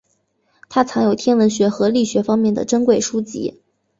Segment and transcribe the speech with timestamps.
[0.67, 3.61] 他藏有天文学和力学方面的珍贵书籍。